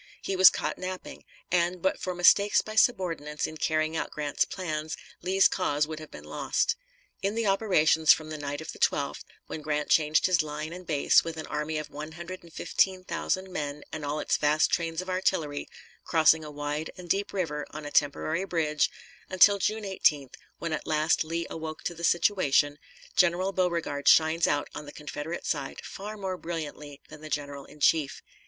He 0.23 0.35
was 0.35 0.49
caught 0.49 0.79
napping, 0.79 1.25
and, 1.51 1.79
but 1.79 1.99
for 2.01 2.15
mistakes 2.15 2.63
by 2.63 2.73
subordinates 2.73 3.45
in 3.45 3.57
carrying 3.57 3.95
out 3.95 4.09
Grant's 4.09 4.45
plans, 4.45 4.97
Lee's 5.21 5.47
cause 5.47 5.85
would 5.85 5.99
have 5.99 6.09
been 6.09 6.23
lost. 6.23 6.75
In 7.21 7.35
the 7.35 7.45
operations 7.45 8.11
from 8.11 8.29
the 8.31 8.37
night 8.39 8.61
of 8.61 8.71
the 8.71 8.79
12th, 8.79 9.23
when 9.45 9.61
Grant 9.61 9.89
changed 9.91 10.25
his 10.25 10.41
line 10.41 10.73
and 10.73 10.87
base 10.87 11.23
with 11.23 11.37
an 11.37 11.45
army 11.45 11.77
of 11.77 11.91
one 11.91 12.13
hundred 12.13 12.41
and 12.41 12.51
fifteen 12.51 13.03
thousand 13.03 13.51
men, 13.53 13.83
and 13.93 14.03
all 14.03 14.19
its 14.19 14.37
vast 14.37 14.71
trains 14.71 15.03
of 15.03 15.09
artillery, 15.11 15.69
crossing 16.03 16.43
a 16.43 16.49
wide 16.49 16.89
and 16.97 17.07
deep 17.07 17.31
river 17.31 17.67
on 17.69 17.85
a 17.85 17.91
temporary 17.91 18.43
bridge, 18.43 18.89
until 19.29 19.59
June 19.59 19.83
18th, 19.83 20.33
when 20.57 20.73
at 20.73 20.87
last 20.87 21.23
Lee 21.23 21.45
awoke 21.47 21.83
to 21.83 21.93
the 21.93 22.03
situation, 22.03 22.79
General 23.15 23.51
Beauregard 23.51 24.07
shines 24.07 24.47
out 24.47 24.67
on 24.73 24.87
the 24.87 24.91
Confederate 24.93 25.45
side 25.45 25.79
far 25.83 26.17
more 26.17 26.37
brilliantly 26.37 27.01
than 27.09 27.21
the 27.21 27.29
general 27.29 27.65
in 27.65 27.79
chief. 27.79 28.23